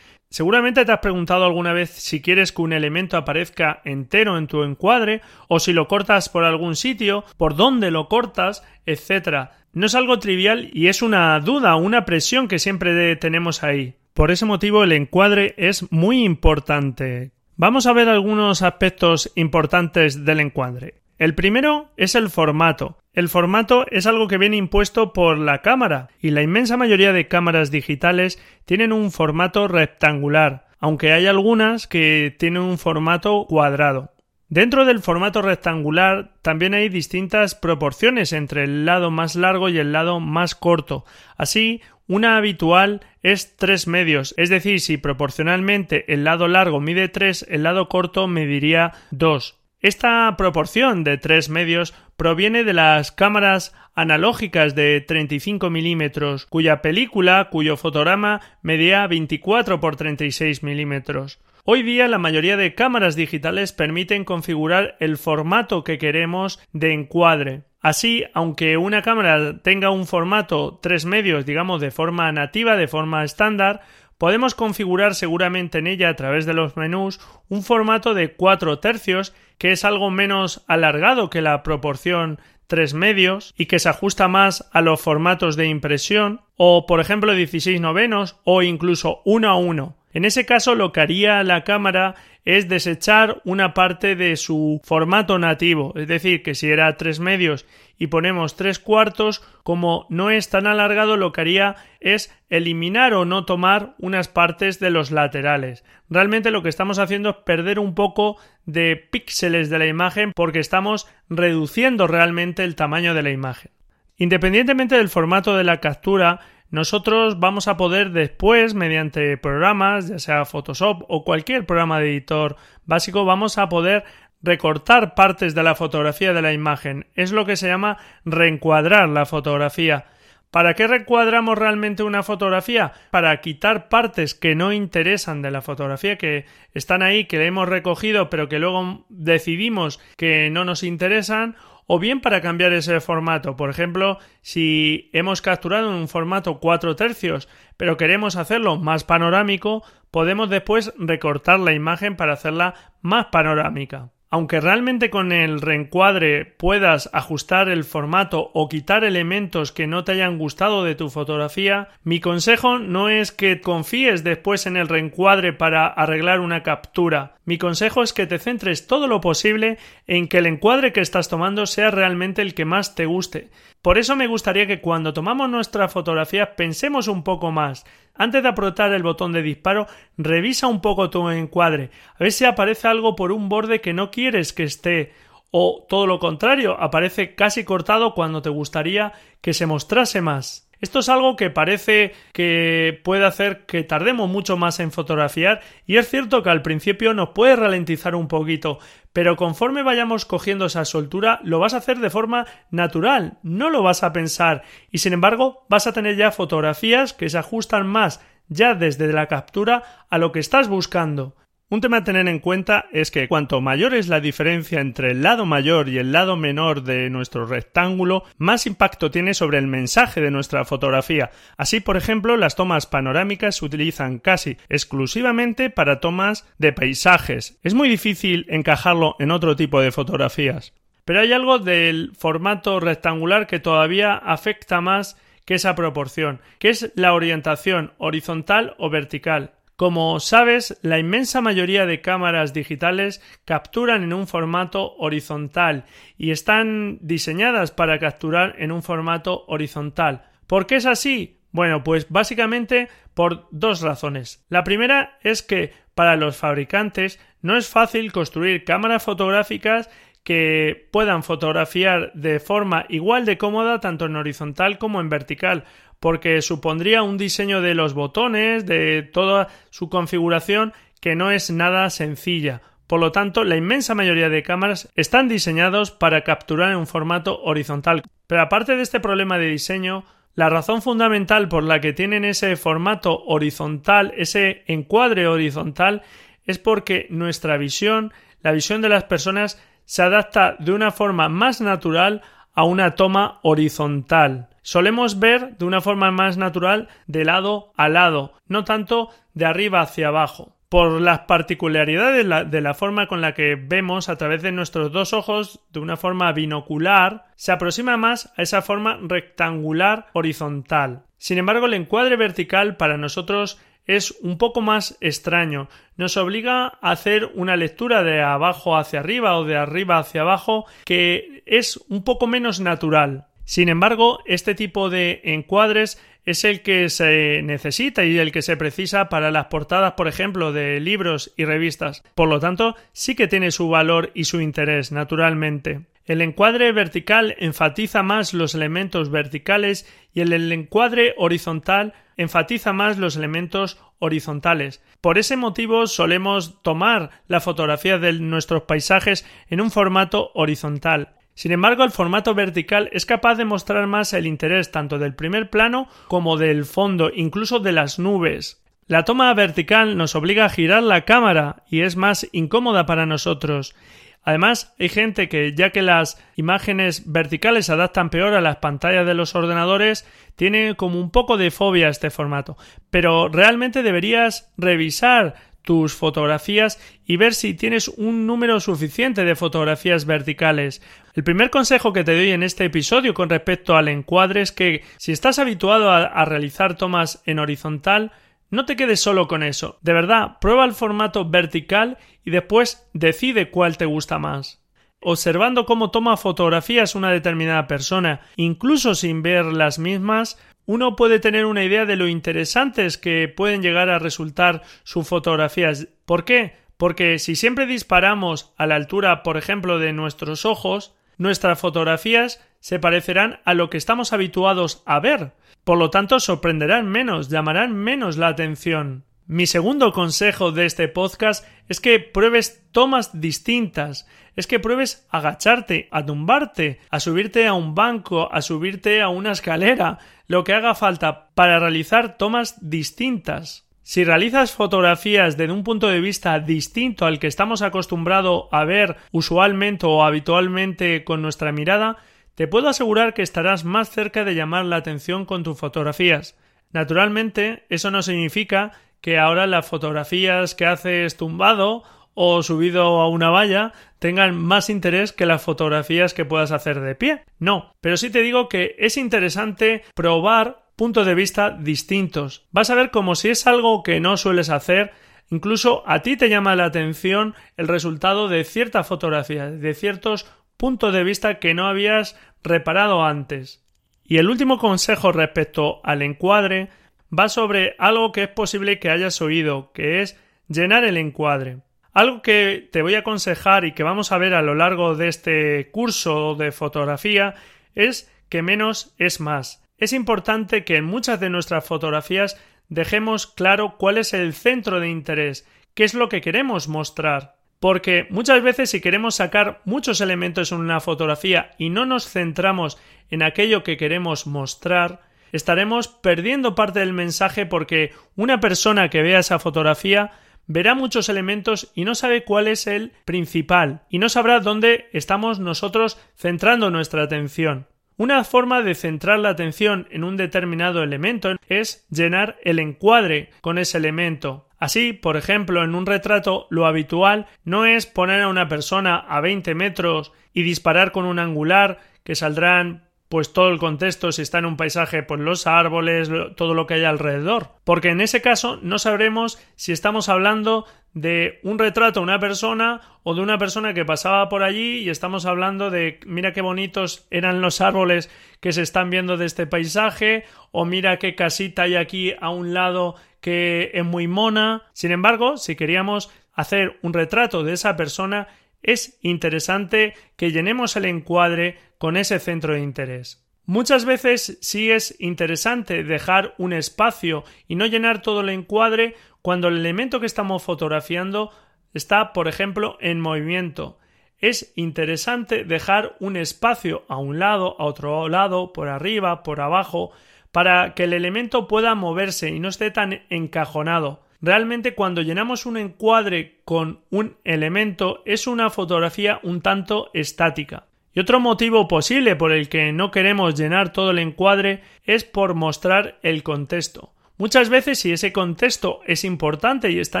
Seguramente 0.34 0.84
te 0.84 0.90
has 0.90 0.98
preguntado 0.98 1.44
alguna 1.44 1.72
vez 1.72 1.90
si 1.90 2.20
quieres 2.20 2.50
que 2.50 2.60
un 2.60 2.72
elemento 2.72 3.16
aparezca 3.16 3.80
entero 3.84 4.36
en 4.36 4.48
tu 4.48 4.64
encuadre 4.64 5.20
o 5.46 5.60
si 5.60 5.72
lo 5.72 5.86
cortas 5.86 6.28
por 6.28 6.42
algún 6.42 6.74
sitio, 6.74 7.22
por 7.36 7.54
dónde 7.54 7.92
lo 7.92 8.08
cortas, 8.08 8.64
etc. 8.84 9.50
No 9.72 9.86
es 9.86 9.94
algo 9.94 10.18
trivial 10.18 10.70
y 10.72 10.88
es 10.88 11.02
una 11.02 11.38
duda, 11.38 11.76
una 11.76 12.04
presión 12.04 12.48
que 12.48 12.58
siempre 12.58 13.14
tenemos 13.14 13.62
ahí. 13.62 13.94
Por 14.12 14.32
ese 14.32 14.44
motivo 14.44 14.82
el 14.82 14.90
encuadre 14.90 15.54
es 15.56 15.92
muy 15.92 16.24
importante. 16.24 17.30
Vamos 17.54 17.86
a 17.86 17.92
ver 17.92 18.08
algunos 18.08 18.62
aspectos 18.62 19.30
importantes 19.36 20.24
del 20.24 20.40
encuadre. 20.40 20.94
El 21.16 21.36
primero 21.36 21.92
es 21.96 22.16
el 22.16 22.28
formato. 22.28 22.98
El 23.14 23.28
formato 23.28 23.86
es 23.90 24.06
algo 24.06 24.26
que 24.26 24.38
viene 24.38 24.56
impuesto 24.56 25.12
por 25.12 25.38
la 25.38 25.62
cámara 25.62 26.08
y 26.20 26.30
la 26.30 26.42
inmensa 26.42 26.76
mayoría 26.76 27.12
de 27.12 27.28
cámaras 27.28 27.70
digitales 27.70 28.42
tienen 28.64 28.92
un 28.92 29.12
formato 29.12 29.68
rectangular, 29.68 30.66
aunque 30.80 31.12
hay 31.12 31.26
algunas 31.26 31.86
que 31.86 32.34
tienen 32.36 32.62
un 32.62 32.76
formato 32.76 33.46
cuadrado. 33.48 34.10
Dentro 34.48 34.84
del 34.84 34.98
formato 34.98 35.42
rectangular 35.42 36.34
también 36.42 36.74
hay 36.74 36.88
distintas 36.88 37.54
proporciones 37.54 38.32
entre 38.32 38.64
el 38.64 38.84
lado 38.84 39.12
más 39.12 39.36
largo 39.36 39.68
y 39.68 39.78
el 39.78 39.92
lado 39.92 40.18
más 40.18 40.56
corto. 40.56 41.04
Así, 41.36 41.82
una 42.08 42.36
habitual 42.36 43.00
es 43.22 43.56
3 43.56 43.86
medios, 43.86 44.34
es 44.36 44.50
decir, 44.50 44.80
si 44.80 44.96
proporcionalmente 44.96 46.12
el 46.12 46.24
lado 46.24 46.48
largo 46.48 46.80
mide 46.80 47.08
3, 47.08 47.46
el 47.48 47.62
lado 47.62 47.88
corto 47.88 48.26
mediría 48.26 48.92
2. 49.12 49.63
Esta 49.84 50.34
proporción 50.38 51.04
de 51.04 51.18
3 51.18 51.50
medios 51.50 51.92
proviene 52.16 52.64
de 52.64 52.72
las 52.72 53.12
cámaras 53.12 53.74
analógicas 53.94 54.74
de 54.74 55.02
35 55.02 55.68
milímetros, 55.68 56.46
cuya 56.46 56.80
película, 56.80 57.50
cuyo 57.50 57.76
fotograma 57.76 58.40
medía 58.62 59.06
24 59.06 59.80
por 59.80 59.96
36 59.96 60.62
milímetros. 60.62 61.38
Hoy 61.64 61.82
día 61.82 62.08
la 62.08 62.16
mayoría 62.16 62.56
de 62.56 62.74
cámaras 62.74 63.14
digitales 63.14 63.74
permiten 63.74 64.24
configurar 64.24 64.96
el 65.00 65.18
formato 65.18 65.84
que 65.84 65.98
queremos 65.98 66.60
de 66.72 66.94
encuadre. 66.94 67.64
Así, 67.82 68.24
aunque 68.32 68.78
una 68.78 69.02
cámara 69.02 69.60
tenga 69.60 69.90
un 69.90 70.06
formato 70.06 70.78
3 70.82 71.04
medios, 71.04 71.44
digamos, 71.44 71.82
de 71.82 71.90
forma 71.90 72.32
nativa, 72.32 72.76
de 72.76 72.88
forma 72.88 73.22
estándar, 73.22 73.82
podemos 74.16 74.54
configurar 74.54 75.14
seguramente 75.14 75.76
en 75.76 75.88
ella 75.88 76.08
a 76.08 76.16
través 76.16 76.46
de 76.46 76.54
los 76.54 76.78
menús 76.78 77.20
un 77.50 77.62
formato 77.62 78.14
de 78.14 78.32
4 78.32 78.78
tercios 78.78 79.34
que 79.58 79.72
es 79.72 79.84
algo 79.84 80.10
menos 80.10 80.64
alargado 80.66 81.30
que 81.30 81.42
la 81.42 81.62
proporción 81.62 82.40
3 82.66 82.94
medios 82.94 83.54
y 83.56 83.66
que 83.66 83.78
se 83.78 83.88
ajusta 83.88 84.28
más 84.28 84.68
a 84.72 84.80
los 84.80 85.00
formatos 85.00 85.56
de 85.56 85.66
impresión 85.66 86.40
o 86.56 86.86
por 86.86 87.00
ejemplo 87.00 87.34
16 87.34 87.80
novenos 87.80 88.36
o 88.44 88.62
incluso 88.62 89.20
1 89.24 89.48
a 89.48 89.56
1 89.56 89.96
en 90.14 90.24
ese 90.24 90.46
caso 90.46 90.74
lo 90.74 90.92
que 90.92 91.00
haría 91.00 91.42
la 91.42 91.64
cámara 91.64 92.14
es 92.44 92.68
desechar 92.68 93.40
una 93.44 93.74
parte 93.74 94.16
de 94.16 94.36
su 94.36 94.80
formato 94.84 95.38
nativo, 95.38 95.92
es 95.96 96.06
decir, 96.06 96.42
que 96.42 96.54
si 96.54 96.70
era 96.70 96.96
tres 96.96 97.18
medios 97.18 97.66
y 97.98 98.08
ponemos 98.08 98.54
tres 98.54 98.78
cuartos, 98.78 99.42
como 99.62 100.06
no 100.10 100.30
es 100.30 100.50
tan 100.50 100.66
alargado, 100.66 101.16
lo 101.16 101.32
que 101.32 101.40
haría 101.40 101.76
es 102.00 102.32
eliminar 102.48 103.14
o 103.14 103.24
no 103.24 103.44
tomar 103.44 103.94
unas 103.98 104.28
partes 104.28 104.78
de 104.78 104.90
los 104.90 105.10
laterales. 105.10 105.84
Realmente 106.08 106.50
lo 106.50 106.62
que 106.62 106.68
estamos 106.68 106.98
haciendo 106.98 107.30
es 107.30 107.36
perder 107.44 107.78
un 107.78 107.94
poco 107.94 108.36
de 108.66 108.96
píxeles 108.96 109.68
de 109.68 109.78
la 109.78 109.86
imagen 109.86 110.32
porque 110.34 110.60
estamos 110.60 111.08
reduciendo 111.28 112.06
realmente 112.06 112.62
el 112.62 112.76
tamaño 112.76 113.14
de 113.14 113.22
la 113.22 113.30
imagen. 113.30 113.72
Independientemente 114.16 114.96
del 114.96 115.08
formato 115.08 115.56
de 115.56 115.64
la 115.64 115.80
captura, 115.80 116.40
nosotros 116.74 117.38
vamos 117.38 117.68
a 117.68 117.76
poder 117.76 118.10
después, 118.10 118.74
mediante 118.74 119.36
programas, 119.38 120.08
ya 120.08 120.18
sea 120.18 120.44
Photoshop 120.44 121.04
o 121.08 121.24
cualquier 121.24 121.66
programa 121.66 122.00
de 122.00 122.10
editor 122.10 122.56
básico, 122.84 123.24
vamos 123.24 123.58
a 123.58 123.68
poder 123.68 124.04
recortar 124.42 125.14
partes 125.14 125.54
de 125.54 125.62
la 125.62 125.76
fotografía 125.76 126.32
de 126.32 126.42
la 126.42 126.52
imagen. 126.52 127.06
Es 127.14 127.30
lo 127.30 127.46
que 127.46 127.56
se 127.56 127.68
llama 127.68 127.98
reencuadrar 128.24 129.08
la 129.08 129.24
fotografía. 129.24 130.06
¿Para 130.50 130.74
qué 130.74 130.88
recuadramos 130.88 131.56
realmente 131.56 132.02
una 132.02 132.24
fotografía? 132.24 132.92
Para 133.10 133.40
quitar 133.40 133.88
partes 133.88 134.34
que 134.34 134.56
no 134.56 134.72
interesan 134.72 135.42
de 135.42 135.52
la 135.52 135.62
fotografía, 135.62 136.18
que 136.18 136.44
están 136.74 137.02
ahí, 137.02 137.26
que 137.26 137.38
le 137.38 137.46
hemos 137.46 137.68
recogido, 137.68 138.30
pero 138.30 138.48
que 138.48 138.58
luego 138.58 139.04
decidimos 139.08 140.00
que 140.16 140.50
no 140.50 140.64
nos 140.64 140.82
interesan, 140.82 141.56
o 141.86 141.98
bien 141.98 142.20
para 142.20 142.40
cambiar 142.40 142.72
ese 142.72 143.00
formato. 143.00 143.56
Por 143.56 143.70
ejemplo, 143.70 144.18
si 144.42 145.10
hemos 145.12 145.42
capturado 145.42 145.88
en 145.88 145.96
un 145.96 146.08
formato 146.08 146.58
4 146.60 146.96
tercios, 146.96 147.48
pero 147.76 147.96
queremos 147.96 148.36
hacerlo 148.36 148.76
más 148.76 149.04
panorámico, 149.04 149.82
podemos 150.10 150.48
después 150.48 150.92
recortar 150.98 151.60
la 151.60 151.72
imagen 151.72 152.16
para 152.16 152.34
hacerla 152.34 152.74
más 153.02 153.26
panorámica. 153.26 154.10
Aunque 154.30 154.60
realmente 154.60 155.10
con 155.10 155.30
el 155.30 155.60
reencuadre 155.60 156.44
puedas 156.44 157.08
ajustar 157.12 157.68
el 157.68 157.84
formato 157.84 158.50
o 158.52 158.68
quitar 158.68 159.04
elementos 159.04 159.70
que 159.70 159.86
no 159.86 160.02
te 160.02 160.10
hayan 160.10 160.38
gustado 160.38 160.82
de 160.82 160.96
tu 160.96 161.08
fotografía, 161.08 161.90
mi 162.02 162.18
consejo 162.18 162.80
no 162.80 163.08
es 163.08 163.30
que 163.30 163.60
confíes 163.60 164.24
después 164.24 164.66
en 164.66 164.76
el 164.76 164.88
reencuadre 164.88 165.52
para 165.52 165.86
arreglar 165.86 166.40
una 166.40 166.64
captura. 166.64 167.33
Mi 167.44 167.58
consejo 167.58 168.02
es 168.02 168.12
que 168.12 168.26
te 168.26 168.38
centres 168.38 168.86
todo 168.86 169.06
lo 169.06 169.20
posible 169.20 169.78
en 170.06 170.28
que 170.28 170.38
el 170.38 170.46
encuadre 170.46 170.92
que 170.92 171.00
estás 171.00 171.28
tomando 171.28 171.66
sea 171.66 171.90
realmente 171.90 172.40
el 172.40 172.54
que 172.54 172.64
más 172.64 172.94
te 172.94 173.04
guste. 173.04 173.50
Por 173.82 173.98
eso 173.98 174.16
me 174.16 174.26
gustaría 174.26 174.66
que 174.66 174.80
cuando 174.80 175.12
tomamos 175.12 175.50
nuestra 175.50 175.88
fotografía 175.88 176.56
pensemos 176.56 177.06
un 177.06 177.22
poco 177.22 177.52
más. 177.52 177.84
Antes 178.14 178.42
de 178.42 178.48
apretar 178.48 178.92
el 178.94 179.02
botón 179.02 179.32
de 179.32 179.42
disparo, 179.42 179.86
revisa 180.16 180.68
un 180.68 180.80
poco 180.80 181.10
tu 181.10 181.28
encuadre, 181.28 181.90
a 182.14 182.22
ver 182.22 182.32
si 182.32 182.44
aparece 182.44 182.88
algo 182.88 183.16
por 183.16 183.32
un 183.32 183.48
borde 183.48 183.80
que 183.80 183.92
no 183.92 184.10
quieres 184.10 184.52
que 184.52 184.62
esté, 184.62 185.12
o 185.50 185.84
todo 185.88 186.06
lo 186.06 186.18
contrario, 186.20 186.80
aparece 186.80 187.34
casi 187.34 187.64
cortado 187.64 188.14
cuando 188.14 188.40
te 188.40 188.50
gustaría 188.50 189.12
que 189.40 189.52
se 189.52 189.66
mostrase 189.66 190.20
más. 190.20 190.63
Esto 190.80 190.98
es 190.98 191.08
algo 191.08 191.36
que 191.36 191.50
parece 191.50 192.14
que 192.32 193.00
puede 193.04 193.24
hacer 193.24 193.66
que 193.66 193.82
tardemos 193.82 194.28
mucho 194.28 194.56
más 194.56 194.80
en 194.80 194.92
fotografiar 194.92 195.60
y 195.86 195.96
es 195.96 196.08
cierto 196.08 196.42
que 196.42 196.50
al 196.50 196.62
principio 196.62 197.14
nos 197.14 197.30
puede 197.30 197.56
ralentizar 197.56 198.14
un 198.14 198.28
poquito, 198.28 198.78
pero 199.12 199.36
conforme 199.36 199.82
vayamos 199.82 200.24
cogiendo 200.24 200.66
esa 200.66 200.84
soltura 200.84 201.40
lo 201.44 201.58
vas 201.58 201.74
a 201.74 201.78
hacer 201.78 201.98
de 201.98 202.10
forma 202.10 202.46
natural, 202.70 203.38
no 203.42 203.70
lo 203.70 203.82
vas 203.82 204.02
a 204.02 204.12
pensar 204.12 204.62
y 204.90 204.98
sin 204.98 205.12
embargo 205.12 205.66
vas 205.68 205.86
a 205.86 205.92
tener 205.92 206.16
ya 206.16 206.30
fotografías 206.30 207.12
que 207.12 207.30
se 207.30 207.38
ajustan 207.38 207.86
más 207.86 208.20
ya 208.48 208.74
desde 208.74 209.12
la 209.12 209.26
captura 209.26 210.06
a 210.10 210.18
lo 210.18 210.32
que 210.32 210.40
estás 210.40 210.68
buscando. 210.68 211.34
Un 211.70 211.80
tema 211.80 211.96
a 211.98 212.04
tener 212.04 212.28
en 212.28 212.40
cuenta 212.40 212.86
es 212.92 213.10
que 213.10 213.26
cuanto 213.26 213.62
mayor 213.62 213.94
es 213.94 214.08
la 214.08 214.20
diferencia 214.20 214.80
entre 214.80 215.12
el 215.12 215.22
lado 215.22 215.46
mayor 215.46 215.88
y 215.88 215.96
el 215.96 216.12
lado 216.12 216.36
menor 216.36 216.82
de 216.82 217.08
nuestro 217.08 217.46
rectángulo, 217.46 218.24
más 218.36 218.66
impacto 218.66 219.10
tiene 219.10 219.32
sobre 219.32 219.56
el 219.56 219.66
mensaje 219.66 220.20
de 220.20 220.30
nuestra 220.30 220.66
fotografía. 220.66 221.30
Así, 221.56 221.80
por 221.80 221.96
ejemplo, 221.96 222.36
las 222.36 222.54
tomas 222.54 222.86
panorámicas 222.86 223.56
se 223.56 223.64
utilizan 223.64 224.18
casi 224.18 224.58
exclusivamente 224.68 225.70
para 225.70 226.00
tomas 226.00 226.46
de 226.58 226.74
paisajes. 226.74 227.58
Es 227.62 227.72
muy 227.72 227.88
difícil 227.88 228.44
encajarlo 228.50 229.16
en 229.18 229.30
otro 229.30 229.56
tipo 229.56 229.80
de 229.80 229.90
fotografías. 229.90 230.74
Pero 231.06 231.20
hay 231.20 231.32
algo 231.32 231.58
del 231.58 232.12
formato 232.14 232.78
rectangular 232.78 233.46
que 233.46 233.58
todavía 233.58 234.14
afecta 234.14 234.82
más 234.82 235.16
que 235.46 235.54
esa 235.54 235.74
proporción, 235.74 236.40
que 236.58 236.68
es 236.68 236.92
la 236.94 237.14
orientación 237.14 237.94
horizontal 237.96 238.74
o 238.78 238.90
vertical. 238.90 239.52
Como 239.76 240.20
sabes, 240.20 240.78
la 240.82 241.00
inmensa 241.00 241.40
mayoría 241.40 241.84
de 241.84 242.00
cámaras 242.00 242.52
digitales 242.52 243.20
capturan 243.44 244.04
en 244.04 244.12
un 244.12 244.28
formato 244.28 244.94
horizontal 244.96 245.84
y 246.16 246.30
están 246.30 246.98
diseñadas 247.00 247.72
para 247.72 247.98
capturar 247.98 248.54
en 248.58 248.70
un 248.70 248.84
formato 248.84 249.44
horizontal. 249.48 250.26
¿Por 250.46 250.66
qué 250.66 250.76
es 250.76 250.86
así? 250.86 251.40
Bueno, 251.50 251.82
pues 251.82 252.08
básicamente 252.08 252.88
por 253.14 253.48
dos 253.50 253.80
razones. 253.80 254.44
La 254.48 254.62
primera 254.62 255.18
es 255.22 255.42
que 255.42 255.72
para 255.94 256.16
los 256.16 256.36
fabricantes 256.36 257.20
no 257.42 257.56
es 257.56 257.68
fácil 257.68 258.12
construir 258.12 258.64
cámaras 258.64 259.02
fotográficas 259.02 259.90
que 260.24 260.88
puedan 260.90 261.22
fotografiar 261.22 262.10
de 262.14 262.40
forma 262.40 262.86
igual 262.88 263.26
de 263.26 263.38
cómoda 263.38 263.80
tanto 263.80 264.06
en 264.06 264.16
horizontal 264.16 264.78
como 264.78 265.00
en 265.00 265.10
vertical, 265.10 265.64
porque 266.00 266.42
supondría 266.42 267.02
un 267.02 267.18
diseño 267.18 267.60
de 267.60 267.74
los 267.74 267.94
botones, 267.94 268.66
de 268.66 269.02
toda 269.02 269.48
su 269.70 269.88
configuración 269.88 270.72
que 271.00 271.16
no 271.16 271.30
es 271.30 271.50
nada 271.50 271.90
sencilla. 271.90 272.62
Por 272.86 273.00
lo 273.00 273.12
tanto, 273.12 273.44
la 273.44 273.56
inmensa 273.56 273.94
mayoría 273.94 274.28
de 274.28 274.42
cámaras 274.42 274.90
están 274.94 275.28
diseñados 275.28 275.90
para 275.90 276.22
capturar 276.22 276.70
en 276.70 276.76
un 276.76 276.86
formato 276.86 277.40
horizontal. 277.42 278.02
Pero 278.26 278.42
aparte 278.42 278.76
de 278.76 278.82
este 278.82 279.00
problema 279.00 279.38
de 279.38 279.48
diseño, 279.48 280.04
la 280.34 280.50
razón 280.50 280.82
fundamental 280.82 281.48
por 281.48 281.62
la 281.62 281.80
que 281.80 281.92
tienen 281.92 282.24
ese 282.24 282.56
formato 282.56 283.22
horizontal, 283.24 284.12
ese 284.16 284.64
encuadre 284.66 285.26
horizontal, 285.26 286.02
es 286.44 286.58
porque 286.58 287.06
nuestra 287.10 287.56
visión, 287.56 288.12
la 288.42 288.52
visión 288.52 288.82
de 288.82 288.88
las 288.88 289.04
personas, 289.04 289.62
se 289.84 290.02
adapta 290.02 290.56
de 290.58 290.72
una 290.72 290.90
forma 290.90 291.28
más 291.28 291.60
natural 291.60 292.22
a 292.54 292.64
una 292.64 292.94
toma 292.94 293.40
horizontal. 293.42 294.48
Solemos 294.62 295.18
ver 295.18 295.56
de 295.58 295.64
una 295.64 295.80
forma 295.80 296.10
más 296.10 296.36
natural 296.36 296.88
de 297.06 297.24
lado 297.24 297.72
a 297.76 297.88
lado, 297.88 298.32
no 298.48 298.64
tanto 298.64 299.10
de 299.34 299.44
arriba 299.44 299.80
hacia 299.80 300.08
abajo 300.08 300.54
por 300.74 301.00
las 301.00 301.20
particularidades 301.20 302.26
de 302.50 302.60
la, 302.60 302.74
forma 302.74 303.06
con 303.06 303.20
la 303.20 303.32
que 303.32 303.54
vemos 303.54 304.08
a 304.08 304.16
través 304.16 304.42
de 304.42 304.50
nuestros 304.50 304.90
dos 304.90 305.12
ojos 305.12 305.60
de 305.70 305.78
una 305.78 305.96
forma 305.96 306.32
binocular, 306.32 307.26
se 307.36 307.52
aproxima 307.52 307.96
más 307.96 308.32
a 308.36 308.42
esa 308.42 308.60
forma 308.60 308.98
rectangular 309.00 310.08
horizontal. 310.14 311.04
Sin 311.16 311.38
embargo, 311.38 311.66
el 311.66 311.74
encuadre 311.74 312.16
vertical 312.16 312.76
para 312.76 312.98
nosotros 312.98 313.60
es 313.86 314.12
un 314.22 314.38
poco 314.38 314.60
más 314.60 314.96
extraño. 315.00 315.68
Nos 315.96 316.16
obliga 316.16 316.78
a 316.80 316.90
hacer 316.90 317.30
una 317.34 317.56
lectura 317.56 318.02
de 318.02 318.22
abajo 318.22 318.76
hacia 318.76 319.00
arriba 319.00 319.36
o 319.38 319.44
de 319.44 319.56
arriba 319.56 319.98
hacia 319.98 320.22
abajo 320.22 320.66
que 320.84 321.42
es 321.46 321.78
un 321.88 322.04
poco 322.04 322.26
menos 322.26 322.60
natural. 322.60 323.26
Sin 323.44 323.68
embargo, 323.68 324.20
este 324.24 324.54
tipo 324.54 324.88
de 324.88 325.20
encuadres 325.24 326.00
es 326.24 326.44
el 326.44 326.62
que 326.62 326.88
se 326.88 327.42
necesita 327.42 328.04
y 328.04 328.18
el 328.18 328.32
que 328.32 328.42
se 328.42 328.56
precisa 328.56 329.10
para 329.10 329.30
las 329.30 329.46
portadas, 329.46 329.92
por 329.92 330.08
ejemplo, 330.08 330.52
de 330.52 330.80
libros 330.80 331.32
y 331.36 331.44
revistas. 331.44 332.02
Por 332.14 332.28
lo 332.28 332.40
tanto, 332.40 332.76
sí 332.92 333.14
que 333.14 333.28
tiene 333.28 333.50
su 333.50 333.68
valor 333.68 334.10
y 334.14 334.24
su 334.24 334.40
interés, 334.40 334.92
naturalmente. 334.92 335.82
El 336.06 336.20
encuadre 336.20 336.70
vertical 336.72 337.34
enfatiza 337.38 338.02
más 338.02 338.34
los 338.34 338.54
elementos 338.54 339.10
verticales 339.10 339.88
y 340.12 340.20
el 340.20 340.52
encuadre 340.52 341.14
horizontal 341.16 341.94
enfatiza 342.18 342.74
más 342.74 342.98
los 342.98 343.16
elementos 343.16 343.78
horizontales. 343.98 344.82
Por 345.00 345.16
ese 345.16 345.36
motivo 345.36 345.86
solemos 345.86 346.62
tomar 346.62 347.22
la 347.26 347.40
fotografía 347.40 347.98
de 347.98 348.12
nuestros 348.12 348.64
paisajes 348.64 349.26
en 349.48 349.62
un 349.62 349.70
formato 349.70 350.30
horizontal. 350.34 351.14
Sin 351.32 351.52
embargo, 351.52 351.84
el 351.84 351.90
formato 351.90 352.34
vertical 352.34 352.90
es 352.92 353.06
capaz 353.06 353.36
de 353.36 353.46
mostrar 353.46 353.86
más 353.86 354.12
el 354.12 354.26
interés 354.26 354.70
tanto 354.70 354.98
del 354.98 355.14
primer 355.14 355.50
plano 355.50 355.88
como 356.06 356.36
del 356.36 356.66
fondo, 356.66 357.10
incluso 357.14 357.58
de 357.58 357.72
las 357.72 357.98
nubes. 357.98 358.62
La 358.86 359.04
toma 359.04 359.32
vertical 359.32 359.96
nos 359.96 360.14
obliga 360.14 360.44
a 360.44 360.50
girar 360.50 360.82
la 360.82 361.06
cámara 361.06 361.64
y 361.66 361.80
es 361.80 361.96
más 361.96 362.28
incómoda 362.32 362.84
para 362.84 363.06
nosotros. 363.06 363.74
Además, 364.24 364.74
hay 364.78 364.88
gente 364.88 365.28
que, 365.28 365.54
ya 365.54 365.70
que 365.70 365.82
las 365.82 366.18
imágenes 366.34 367.10
verticales 367.12 367.66
se 367.66 367.72
adaptan 367.72 368.10
peor 368.10 368.34
a 368.34 368.40
las 368.40 368.56
pantallas 368.56 369.06
de 369.06 369.14
los 369.14 369.34
ordenadores, 369.34 370.06
tiene 370.34 370.74
como 370.76 370.98
un 370.98 371.10
poco 371.10 371.36
de 371.36 371.50
fobia 371.50 371.88
este 371.88 372.10
formato. 372.10 372.56
Pero 372.90 373.28
realmente 373.28 373.82
deberías 373.82 374.52
revisar 374.56 375.34
tus 375.64 375.94
fotografías 375.94 376.78
y 377.06 377.16
ver 377.16 377.34
si 377.34 377.54
tienes 377.54 377.88
un 377.88 378.26
número 378.26 378.60
suficiente 378.60 379.24
de 379.24 379.34
fotografías 379.34 380.04
verticales. 380.04 380.82
El 381.14 381.24
primer 381.24 381.50
consejo 381.50 381.92
que 381.92 382.04
te 382.04 382.14
doy 382.14 382.30
en 382.30 382.42
este 382.42 382.66
episodio 382.66 383.14
con 383.14 383.30
respecto 383.30 383.76
al 383.76 383.88
encuadre 383.88 384.42
es 384.42 384.52
que 384.52 384.82
si 384.98 385.12
estás 385.12 385.38
habituado 385.38 385.90
a, 385.90 386.24
realizar 386.26 386.76
tomas 386.76 387.22
en 387.24 387.38
horizontal, 387.38 388.12
no 388.50 388.64
te 388.66 388.76
quedes 388.76 389.00
solo 389.00 389.28
con 389.28 389.42
eso. 389.42 389.78
De 389.82 389.92
verdad, 389.92 390.38
prueba 390.40 390.64
el 390.64 390.74
formato 390.74 391.28
vertical 391.28 391.98
y 392.24 392.30
después 392.30 392.88
decide 392.92 393.50
cuál 393.50 393.76
te 393.76 393.86
gusta 393.86 394.18
más. 394.18 394.62
Observando 395.00 395.66
cómo 395.66 395.90
toma 395.90 396.16
fotografías 396.16 396.94
una 396.94 397.10
determinada 397.10 397.66
persona, 397.66 398.22
incluso 398.36 398.94
sin 398.94 399.22
ver 399.22 399.44
las 399.44 399.78
mismas, 399.78 400.38
uno 400.66 400.96
puede 400.96 401.20
tener 401.20 401.44
una 401.44 401.62
idea 401.62 401.84
de 401.84 401.96
lo 401.96 402.08
interesantes 402.08 402.96
que 402.96 403.28
pueden 403.28 403.60
llegar 403.60 403.90
a 403.90 403.98
resultar 403.98 404.62
sus 404.82 405.06
fotografías. 405.06 405.88
¿Por 406.06 406.24
qué? 406.24 406.56
Porque 406.78 407.18
si 407.18 407.36
siempre 407.36 407.66
disparamos 407.66 408.54
a 408.56 408.66
la 408.66 408.76
altura, 408.76 409.22
por 409.22 409.36
ejemplo, 409.36 409.78
de 409.78 409.92
nuestros 409.92 410.46
ojos, 410.46 410.94
nuestras 411.18 411.60
fotografías 411.60 412.42
se 412.60 412.78
parecerán 412.78 413.40
a 413.44 413.54
lo 413.54 413.68
que 413.68 413.76
estamos 413.76 414.12
habituados 414.12 414.82
a 414.86 415.00
ver. 415.00 415.32
Por 415.64 415.78
lo 415.78 415.88
tanto, 415.90 416.20
sorprenderán 416.20 416.88
menos, 416.88 417.30
llamarán 417.30 417.74
menos 417.74 418.18
la 418.18 418.28
atención. 418.28 419.04
Mi 419.26 419.46
segundo 419.46 419.92
consejo 419.92 420.52
de 420.52 420.66
este 420.66 420.88
podcast 420.88 421.46
es 421.70 421.80
que 421.80 421.98
pruebes 421.98 422.62
tomas 422.72 423.18
distintas, 423.18 424.06
es 424.36 424.46
que 424.46 424.60
pruebes 424.60 425.06
agacharte, 425.08 425.88
a 425.90 426.04
tumbarte, 426.04 426.78
a 426.90 427.00
subirte 427.00 427.46
a 427.46 427.54
un 427.54 427.74
banco, 427.74 428.30
a 428.30 428.42
subirte 428.42 429.00
a 429.00 429.08
una 429.08 429.32
escalera, 429.32 429.98
lo 430.26 430.44
que 430.44 430.52
haga 430.52 430.74
falta 430.74 431.30
para 431.34 431.58
realizar 431.58 432.18
tomas 432.18 432.68
distintas. 432.68 433.66
Si 433.80 434.04
realizas 434.04 434.52
fotografías 434.52 435.38
desde 435.38 435.52
un 435.52 435.64
punto 435.64 435.88
de 435.88 436.00
vista 436.00 436.38
distinto 436.40 437.06
al 437.06 437.18
que 437.18 437.26
estamos 437.26 437.62
acostumbrados 437.62 438.44
a 438.52 438.64
ver 438.64 438.96
usualmente 439.12 439.86
o 439.86 440.04
habitualmente 440.04 441.04
con 441.04 441.22
nuestra 441.22 441.52
mirada, 441.52 441.96
te 442.34 442.48
puedo 442.48 442.68
asegurar 442.68 443.14
que 443.14 443.22
estarás 443.22 443.64
más 443.64 443.90
cerca 443.90 444.24
de 444.24 444.34
llamar 444.34 444.64
la 444.64 444.76
atención 444.76 445.24
con 445.24 445.42
tus 445.42 445.58
fotografías. 445.58 446.36
Naturalmente, 446.72 447.64
eso 447.68 447.90
no 447.90 448.02
significa 448.02 448.72
que 449.00 449.18
ahora 449.18 449.46
las 449.46 449.66
fotografías 449.66 450.54
que 450.54 450.66
haces 450.66 451.16
tumbado 451.16 451.84
o 452.14 452.42
subido 452.42 453.00
a 453.00 453.08
una 453.08 453.30
valla 453.30 453.72
tengan 453.98 454.36
más 454.36 454.70
interés 454.70 455.12
que 455.12 455.26
las 455.26 455.42
fotografías 455.42 456.14
que 456.14 456.24
puedas 456.24 456.52
hacer 456.52 456.80
de 456.80 456.94
pie. 456.94 457.22
No, 457.38 457.72
pero 457.80 457.96
sí 457.96 458.10
te 458.10 458.22
digo 458.22 458.48
que 458.48 458.76
es 458.78 458.96
interesante 458.96 459.82
probar 459.94 460.64
puntos 460.76 461.06
de 461.06 461.14
vista 461.14 461.50
distintos. 461.50 462.46
Vas 462.50 462.70
a 462.70 462.74
ver 462.74 462.90
como 462.90 463.14
si 463.14 463.28
es 463.28 463.46
algo 463.46 463.82
que 463.82 464.00
no 464.00 464.16
sueles 464.16 464.50
hacer, 464.50 464.92
incluso 465.30 465.82
a 465.86 466.02
ti 466.02 466.16
te 466.16 466.28
llama 466.28 466.56
la 466.56 466.64
atención 466.64 467.34
el 467.56 467.68
resultado 467.68 468.28
de 468.28 468.44
cierta 468.44 468.84
fotografía, 468.84 469.50
de 469.50 469.74
ciertos 469.74 470.26
puntos 470.56 470.92
de 470.92 471.04
vista 471.04 471.38
que 471.38 471.54
no 471.54 471.66
habías 471.66 472.18
reparado 472.42 473.04
antes. 473.04 473.64
Y 474.04 474.18
el 474.18 474.28
último 474.28 474.58
consejo 474.58 475.12
respecto 475.12 475.80
al 475.84 476.02
encuadre 476.02 476.68
va 477.16 477.28
sobre 477.28 477.74
algo 477.78 478.12
que 478.12 478.24
es 478.24 478.28
posible 478.28 478.78
que 478.78 478.90
hayas 478.90 479.20
oído, 479.22 479.72
que 479.72 480.02
es 480.02 480.20
llenar 480.48 480.84
el 480.84 480.96
encuadre. 480.96 481.58
Algo 481.92 482.22
que 482.22 482.68
te 482.72 482.82
voy 482.82 482.96
a 482.96 483.00
aconsejar 483.00 483.64
y 483.64 483.72
que 483.72 483.84
vamos 483.84 484.12
a 484.12 484.18
ver 484.18 484.34
a 484.34 484.42
lo 484.42 484.54
largo 484.54 484.96
de 484.96 485.08
este 485.08 485.70
curso 485.70 486.34
de 486.34 486.50
fotografía 486.50 487.34
es 487.74 488.12
que 488.28 488.42
menos 488.42 488.94
es 488.98 489.20
más. 489.20 489.64
Es 489.78 489.92
importante 489.92 490.64
que 490.64 490.76
en 490.76 490.84
muchas 490.84 491.20
de 491.20 491.30
nuestras 491.30 491.64
fotografías 491.64 492.36
dejemos 492.68 493.26
claro 493.26 493.76
cuál 493.78 493.98
es 493.98 494.12
el 494.12 494.34
centro 494.34 494.80
de 494.80 494.88
interés, 494.88 495.46
qué 495.74 495.84
es 495.84 495.94
lo 495.94 496.08
que 496.08 496.20
queremos 496.20 496.68
mostrar. 496.68 497.36
Porque 497.64 498.06
muchas 498.10 498.42
veces 498.42 498.68
si 498.68 498.82
queremos 498.82 499.14
sacar 499.14 499.62
muchos 499.64 500.02
elementos 500.02 500.52
en 500.52 500.58
una 500.58 500.80
fotografía 500.80 501.52
y 501.56 501.70
no 501.70 501.86
nos 501.86 502.06
centramos 502.06 502.76
en 503.08 503.22
aquello 503.22 503.64
que 503.64 503.78
queremos 503.78 504.26
mostrar, 504.26 505.00
estaremos 505.32 505.88
perdiendo 505.88 506.54
parte 506.54 506.80
del 506.80 506.92
mensaje 506.92 507.46
porque 507.46 507.92
una 508.16 508.38
persona 508.38 508.90
que 508.90 509.00
vea 509.00 509.20
esa 509.20 509.38
fotografía 509.38 510.10
verá 510.46 510.74
muchos 510.74 511.08
elementos 511.08 511.72
y 511.74 511.86
no 511.86 511.94
sabe 511.94 512.22
cuál 512.24 512.48
es 512.48 512.66
el 512.66 512.92
principal 513.06 513.84
y 513.88 513.98
no 513.98 514.10
sabrá 514.10 514.40
dónde 514.40 514.90
estamos 514.92 515.40
nosotros 515.40 515.98
centrando 516.18 516.68
nuestra 516.68 517.04
atención. 517.04 517.66
Una 517.96 518.24
forma 518.24 518.60
de 518.60 518.74
centrar 518.74 519.20
la 519.20 519.30
atención 519.30 519.88
en 519.90 520.04
un 520.04 520.18
determinado 520.18 520.82
elemento 520.82 521.30
es 521.48 521.86
llenar 521.88 522.36
el 522.42 522.58
encuadre 522.58 523.30
con 523.40 523.56
ese 523.56 523.78
elemento. 523.78 524.48
Así, 524.64 524.94
por 524.94 525.18
ejemplo, 525.18 525.62
en 525.62 525.74
un 525.74 525.84
retrato 525.84 526.46
lo 526.48 526.64
habitual 526.64 527.26
no 527.44 527.66
es 527.66 527.84
poner 527.84 528.22
a 528.22 528.28
una 528.28 528.48
persona 528.48 528.96
a 528.96 529.20
20 529.20 529.54
metros 529.54 530.10
y 530.32 530.42
disparar 530.42 530.90
con 530.90 531.04
un 531.04 531.18
angular 531.18 531.80
que 532.02 532.14
saldrán 532.14 532.88
pues 533.10 533.34
todo 533.34 533.50
el 533.50 533.58
contexto, 533.58 534.10
si 534.10 534.22
está 534.22 534.38
en 534.38 534.46
un 534.46 534.56
paisaje, 534.56 535.02
pues 535.02 535.20
los 535.20 535.46
árboles, 535.46 536.10
todo 536.36 536.54
lo 536.54 536.66
que 536.66 536.74
hay 536.74 536.84
alrededor. 536.84 537.50
Porque 537.64 537.90
en 537.90 538.00
ese 538.00 538.22
caso 538.22 538.58
no 538.62 538.78
sabremos 538.78 539.38
si 539.54 539.72
estamos 539.72 540.08
hablando 540.08 540.64
de 540.94 541.40
un 541.42 541.58
retrato 541.58 542.00
de 542.00 542.04
una 542.04 542.18
persona 542.18 542.80
o 543.02 543.14
de 543.14 543.20
una 543.20 543.36
persona 543.36 543.74
que 543.74 543.84
pasaba 543.84 544.28
por 544.28 544.42
allí 544.42 544.78
y 544.78 544.88
estamos 544.88 545.26
hablando 545.26 545.70
de 545.70 546.00
mira 546.06 546.32
qué 546.32 546.40
bonitos 546.40 547.06
eran 547.10 547.40
los 547.40 547.60
árboles 547.60 548.10
que 548.40 548.52
se 548.52 548.62
están 548.62 548.90
viendo 548.90 549.16
de 549.16 549.26
este 549.26 549.46
paisaje 549.46 550.24
o 550.52 550.64
mira 550.64 550.98
qué 550.98 551.14
casita 551.14 551.62
hay 551.62 551.74
aquí 551.74 552.14
a 552.20 552.30
un 552.30 552.54
lado 552.54 552.94
que 553.24 553.70
es 553.72 553.82
muy 553.86 554.06
mona. 554.06 554.64
Sin 554.74 554.90
embargo, 554.90 555.38
si 555.38 555.56
queríamos 555.56 556.10
hacer 556.34 556.78
un 556.82 556.92
retrato 556.92 557.42
de 557.42 557.54
esa 557.54 557.74
persona 557.74 558.28
es 558.62 558.98
interesante 559.00 559.94
que 560.16 560.30
llenemos 560.30 560.76
el 560.76 560.84
encuadre 560.84 561.56
con 561.78 561.96
ese 561.96 562.18
centro 562.18 562.52
de 562.52 562.60
interés. 562.60 563.26
Muchas 563.46 563.86
veces 563.86 564.36
sí 564.42 564.70
es 564.70 564.94
interesante 564.98 565.84
dejar 565.84 566.34
un 566.36 566.52
espacio 566.52 567.24
y 567.48 567.54
no 567.54 567.64
llenar 567.64 568.02
todo 568.02 568.20
el 568.20 568.28
encuadre 568.28 568.94
cuando 569.22 569.48
el 569.48 569.56
elemento 569.56 570.00
que 570.00 570.06
estamos 570.06 570.42
fotografiando 570.42 571.30
está, 571.72 572.12
por 572.12 572.28
ejemplo, 572.28 572.76
en 572.78 573.00
movimiento. 573.00 573.78
Es 574.18 574.52
interesante 574.54 575.44
dejar 575.44 575.96
un 575.98 576.18
espacio 576.18 576.84
a 576.88 576.98
un 576.98 577.18
lado, 577.18 577.56
a 577.58 577.64
otro 577.64 578.06
lado, 578.10 578.52
por 578.52 578.68
arriba, 578.68 579.22
por 579.22 579.40
abajo, 579.40 579.92
para 580.34 580.74
que 580.74 580.82
el 580.82 580.94
elemento 580.94 581.46
pueda 581.46 581.76
moverse 581.76 582.30
y 582.30 582.40
no 582.40 582.48
esté 582.48 582.72
tan 582.72 583.02
encajonado. 583.08 584.02
Realmente 584.20 584.74
cuando 584.74 585.00
llenamos 585.00 585.46
un 585.46 585.56
encuadre 585.56 586.40
con 586.44 586.80
un 586.90 587.14
elemento 587.22 588.02
es 588.04 588.26
una 588.26 588.50
fotografía 588.50 589.20
un 589.22 589.42
tanto 589.42 589.92
estática. 589.94 590.66
Y 590.92 590.98
otro 590.98 591.20
motivo 591.20 591.68
posible 591.68 592.16
por 592.16 592.32
el 592.32 592.48
que 592.48 592.72
no 592.72 592.90
queremos 592.90 593.36
llenar 593.36 593.72
todo 593.72 593.92
el 593.92 594.00
encuadre 594.00 594.62
es 594.82 595.04
por 595.04 595.34
mostrar 595.34 596.00
el 596.02 596.24
contexto. 596.24 596.93
Muchas 597.16 597.48
veces 597.48 597.78
si 597.78 597.92
ese 597.92 598.12
contexto 598.12 598.80
es 598.86 599.04
importante 599.04 599.70
y 599.70 599.78
está 599.78 600.00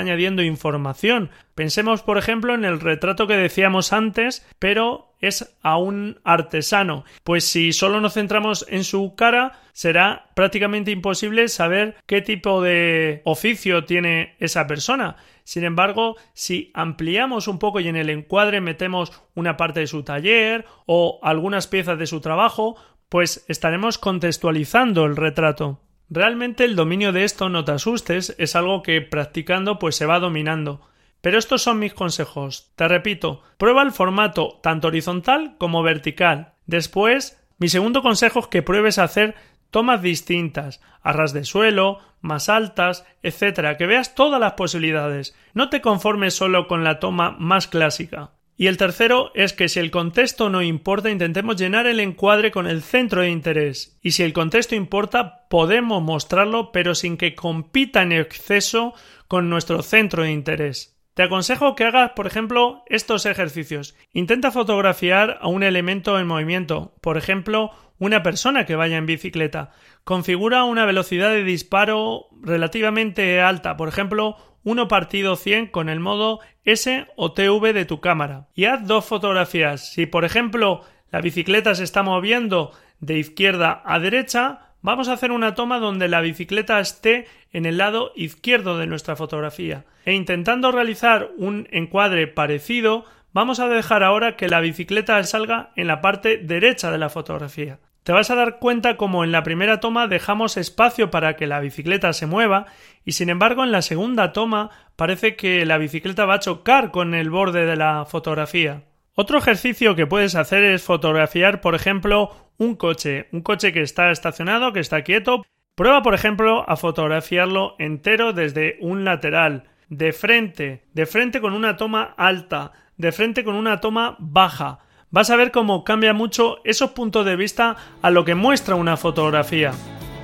añadiendo 0.00 0.42
información, 0.42 1.30
pensemos 1.54 2.02
por 2.02 2.18
ejemplo 2.18 2.54
en 2.54 2.64
el 2.64 2.80
retrato 2.80 3.28
que 3.28 3.36
decíamos 3.36 3.92
antes, 3.92 4.44
pero 4.58 5.14
es 5.20 5.56
a 5.62 5.78
un 5.78 6.18
artesano, 6.24 7.04
pues 7.22 7.44
si 7.44 7.72
solo 7.72 8.00
nos 8.00 8.14
centramos 8.14 8.66
en 8.68 8.82
su 8.82 9.14
cara, 9.14 9.60
será 9.72 10.30
prácticamente 10.34 10.90
imposible 10.90 11.46
saber 11.46 11.96
qué 12.06 12.20
tipo 12.20 12.60
de 12.60 13.22
oficio 13.24 13.84
tiene 13.84 14.34
esa 14.40 14.66
persona. 14.66 15.14
Sin 15.44 15.62
embargo, 15.62 16.16
si 16.32 16.72
ampliamos 16.74 17.46
un 17.46 17.60
poco 17.60 17.78
y 17.78 17.86
en 17.86 17.96
el 17.96 18.10
encuadre 18.10 18.60
metemos 18.60 19.12
una 19.34 19.56
parte 19.56 19.78
de 19.78 19.86
su 19.86 20.02
taller 20.02 20.66
o 20.86 21.20
algunas 21.22 21.68
piezas 21.68 21.96
de 21.96 22.08
su 22.08 22.20
trabajo, 22.20 22.76
pues 23.08 23.44
estaremos 23.46 23.98
contextualizando 23.98 25.04
el 25.04 25.14
retrato. 25.14 25.83
Realmente 26.10 26.64
el 26.64 26.76
dominio 26.76 27.12
de 27.12 27.24
esto, 27.24 27.48
no 27.48 27.64
te 27.64 27.72
asustes, 27.72 28.34
es 28.38 28.56
algo 28.56 28.82
que 28.82 29.00
practicando 29.00 29.78
pues 29.78 29.96
se 29.96 30.06
va 30.06 30.20
dominando. 30.20 30.80
Pero 31.20 31.38
estos 31.38 31.62
son 31.62 31.78
mis 31.78 31.94
consejos. 31.94 32.70
Te 32.76 32.86
repito, 32.86 33.42
prueba 33.56 33.82
el 33.82 33.92
formato 33.92 34.60
tanto 34.62 34.88
horizontal 34.88 35.56
como 35.56 35.82
vertical. 35.82 36.52
Después, 36.66 37.42
mi 37.58 37.68
segundo 37.68 38.02
consejo 38.02 38.40
es 38.40 38.46
que 38.48 38.62
pruebes 38.62 38.98
a 38.98 39.04
hacer 39.04 39.34
tomas 39.70 40.02
distintas, 40.02 40.82
a 41.02 41.12
ras 41.12 41.32
de 41.32 41.44
suelo, 41.44 41.98
más 42.20 42.48
altas, 42.48 43.06
etcétera, 43.22 43.76
que 43.76 43.86
veas 43.86 44.14
todas 44.14 44.38
las 44.38 44.52
posibilidades. 44.52 45.34
No 45.52 45.70
te 45.70 45.80
conformes 45.80 46.34
solo 46.34 46.68
con 46.68 46.84
la 46.84 47.00
toma 47.00 47.34
más 47.38 47.66
clásica. 47.66 48.33
Y 48.56 48.68
el 48.68 48.76
tercero 48.76 49.32
es 49.34 49.52
que 49.52 49.68
si 49.68 49.80
el 49.80 49.90
contexto 49.90 50.48
no 50.48 50.62
importa, 50.62 51.10
intentemos 51.10 51.56
llenar 51.56 51.86
el 51.86 51.98
encuadre 51.98 52.52
con 52.52 52.68
el 52.68 52.82
centro 52.82 53.22
de 53.22 53.30
interés. 53.30 53.98
Y 54.00 54.12
si 54.12 54.22
el 54.22 54.32
contexto 54.32 54.76
importa, 54.76 55.46
podemos 55.48 56.02
mostrarlo, 56.02 56.70
pero 56.70 56.94
sin 56.94 57.16
que 57.16 57.34
compita 57.34 58.02
en 58.02 58.12
exceso 58.12 58.94
con 59.26 59.50
nuestro 59.50 59.82
centro 59.82 60.22
de 60.22 60.30
interés. 60.30 60.94
Te 61.14 61.22
aconsejo 61.22 61.74
que 61.74 61.84
hagas, 61.84 62.12
por 62.12 62.26
ejemplo, 62.26 62.82
estos 62.88 63.26
ejercicios. 63.26 63.96
Intenta 64.12 64.50
fotografiar 64.50 65.38
a 65.40 65.48
un 65.48 65.62
elemento 65.62 66.18
en 66.18 66.26
movimiento, 66.26 66.94
por 67.00 67.16
ejemplo, 67.16 67.70
una 67.98 68.22
persona 68.22 68.66
que 68.66 68.76
vaya 68.76 68.96
en 68.96 69.06
bicicleta. 69.06 69.70
Configura 70.02 70.64
una 70.64 70.84
velocidad 70.84 71.30
de 71.30 71.44
disparo 71.44 72.26
relativamente 72.42 73.40
alta, 73.40 73.76
por 73.76 73.88
ejemplo, 73.88 74.36
1 74.64 74.88
partido 74.88 75.36
100 75.36 75.68
con 75.68 75.88
el 75.88 76.00
modo 76.00 76.40
S 76.64 77.06
o 77.16 77.32
TV 77.32 77.72
de 77.72 77.84
tu 77.84 78.00
cámara. 78.00 78.48
Y 78.54 78.64
haz 78.64 78.86
dos 78.86 79.04
fotografías. 79.04 79.92
Si, 79.92 80.06
por 80.06 80.24
ejemplo, 80.24 80.82
la 81.10 81.20
bicicleta 81.20 81.74
se 81.74 81.84
está 81.84 82.02
moviendo 82.02 82.72
de 83.00 83.18
izquierda 83.18 83.82
a 83.84 83.98
derecha, 83.98 84.72
vamos 84.80 85.08
a 85.08 85.12
hacer 85.12 85.30
una 85.30 85.54
toma 85.54 85.78
donde 85.78 86.08
la 86.08 86.20
bicicleta 86.20 86.80
esté 86.80 87.26
en 87.52 87.66
el 87.66 87.78
lado 87.78 88.12
izquierdo 88.16 88.78
de 88.78 88.86
nuestra 88.86 89.16
fotografía. 89.16 89.84
E 90.04 90.14
intentando 90.14 90.72
realizar 90.72 91.30
un 91.36 91.68
encuadre 91.70 92.26
parecido, 92.26 93.04
vamos 93.32 93.60
a 93.60 93.68
dejar 93.68 94.02
ahora 94.02 94.36
que 94.36 94.48
la 94.48 94.60
bicicleta 94.60 95.22
salga 95.24 95.72
en 95.76 95.86
la 95.86 96.00
parte 96.00 96.38
derecha 96.38 96.90
de 96.90 96.98
la 96.98 97.10
fotografía 97.10 97.78
te 98.04 98.12
vas 98.12 98.30
a 98.30 98.34
dar 98.34 98.58
cuenta 98.58 98.98
como 98.98 99.24
en 99.24 99.32
la 99.32 99.42
primera 99.42 99.80
toma 99.80 100.06
dejamos 100.06 100.58
espacio 100.58 101.10
para 101.10 101.36
que 101.36 101.46
la 101.46 101.60
bicicleta 101.60 102.12
se 102.12 102.26
mueva 102.26 102.66
y 103.02 103.12
sin 103.12 103.30
embargo 103.30 103.64
en 103.64 103.72
la 103.72 103.80
segunda 103.80 104.32
toma 104.32 104.70
parece 104.94 105.36
que 105.36 105.64
la 105.64 105.78
bicicleta 105.78 106.26
va 106.26 106.34
a 106.34 106.40
chocar 106.40 106.90
con 106.90 107.14
el 107.14 107.30
borde 107.30 107.64
de 107.64 107.76
la 107.76 108.04
fotografía. 108.04 108.82
Otro 109.14 109.38
ejercicio 109.38 109.96
que 109.96 110.06
puedes 110.06 110.34
hacer 110.34 110.64
es 110.64 110.82
fotografiar, 110.82 111.62
por 111.62 111.74
ejemplo, 111.74 112.30
un 112.58 112.74
coche, 112.74 113.28
un 113.32 113.40
coche 113.40 113.72
que 113.72 113.80
está 113.80 114.10
estacionado, 114.10 114.72
que 114.72 114.80
está 114.80 115.02
quieto. 115.02 115.42
Prueba, 115.74 116.02
por 116.02 116.14
ejemplo, 116.14 116.68
a 116.68 116.76
fotografiarlo 116.76 117.74
entero 117.78 118.32
desde 118.32 118.76
un 118.80 119.04
lateral, 119.04 119.64
de 119.88 120.12
frente, 120.12 120.84
de 120.92 121.06
frente 121.06 121.40
con 121.40 121.54
una 121.54 121.76
toma 121.76 122.14
alta, 122.18 122.72
de 122.96 123.12
frente 123.12 123.44
con 123.44 123.54
una 123.54 123.80
toma 123.80 124.16
baja 124.18 124.80
vas 125.14 125.30
a 125.30 125.36
ver 125.36 125.52
cómo 125.52 125.84
cambia 125.84 126.12
mucho 126.12 126.58
esos 126.64 126.90
puntos 126.90 127.24
de 127.24 127.36
vista 127.36 127.76
a 128.02 128.10
lo 128.10 128.24
que 128.24 128.34
muestra 128.34 128.74
una 128.74 128.96
fotografía. 128.96 129.70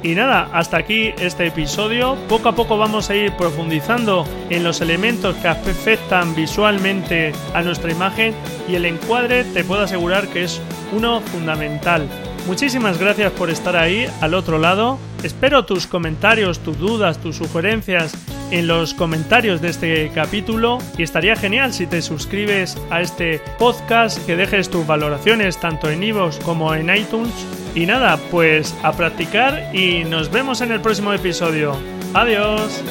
Y 0.03 0.17
nada, 0.17 0.51
hasta 0.53 0.79
aquí 0.79 1.15
este 1.21 1.47
episodio. 1.47 2.17
Poco 2.29 2.49
a 2.49 2.57
poco 2.57 2.77
vamos 2.77 3.09
a 3.09 3.15
ir 3.15 3.31
profundizando 3.37 4.27
en 4.49 4.65
los 4.65 4.81
elementos 4.81 5.37
que 5.37 5.47
afectan 5.47 6.35
visualmente 6.35 7.33
a 7.55 7.63
nuestra 7.63 7.93
imagen 7.93 8.35
y 8.69 8.75
el 8.75 8.85
encuadre 8.85 9.45
te 9.45 9.63
puedo 9.63 9.83
asegurar 9.83 10.27
que 10.27 10.43
es 10.43 10.61
uno 10.91 11.21
fundamental. 11.21 12.09
Muchísimas 12.49 12.99
gracias 12.99 13.31
por 13.31 13.49
estar 13.49 13.77
ahí 13.77 14.09
al 14.21 14.35
otro 14.35 14.59
lado. 14.59 14.99
Espero 15.23 15.67
tus 15.67 15.87
comentarios, 15.87 16.59
tus 16.59 16.77
dudas, 16.79 17.19
tus 17.19 17.37
sugerencias 17.37 18.13
en 18.51 18.67
los 18.67 18.95
comentarios 18.95 19.61
de 19.61 19.69
este 19.69 20.11
capítulo 20.15 20.79
y 20.97 21.03
estaría 21.03 21.37
genial 21.37 21.73
si 21.73 21.87
te 21.87 22.03
suscribes 22.03 22.77
a 22.91 23.01
este 23.01 23.41
podcast, 23.59 24.25
que 24.27 24.37
dejes 24.37 24.71
tus 24.71 24.87
valoraciones 24.87 25.59
tanto 25.59 25.91
en 25.91 26.03
iVoox 26.03 26.39
como 26.41 26.75
en 26.75 26.95
iTunes. 26.95 27.35
Y 27.75 27.87
nada, 27.87 28.19
pues 28.31 28.75
a 28.83 28.93
practicar 28.93 29.75
y 29.75 30.05
nos 30.05 30.31
vemos 30.31 30.61
en 30.61 30.73
el 30.73 30.81
próximo 30.81 31.13
episodio. 31.13 31.77
Adiós. 32.15 32.83